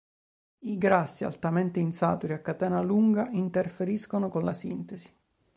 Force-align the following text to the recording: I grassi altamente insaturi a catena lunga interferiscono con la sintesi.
I 0.63 0.79
grassi 0.79 1.25
altamente 1.25 1.79
insaturi 1.79 2.33
a 2.33 2.39
catena 2.41 2.81
lunga 2.81 3.27
interferiscono 3.29 4.29
con 4.29 4.43
la 4.43 4.53
sintesi. 4.53 5.15